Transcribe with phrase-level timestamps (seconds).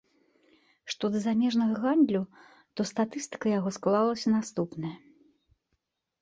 [0.93, 2.21] Што да замежнага гандлю,
[2.79, 4.95] то статыстыка яго склалася наступная.